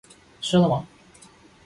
[0.41, 0.87] 吃了吗